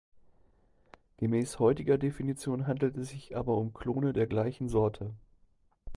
Gemäß 1.17 1.59
heutiger 1.59 1.99
Definition 1.99 2.65
handelt 2.65 2.97
es 2.97 3.09
sich 3.09 3.37
aber 3.37 3.55
um 3.57 3.71
Klone 3.71 4.13
der 4.13 4.25
gleichen 4.25 4.67
Sorte. 4.67 5.13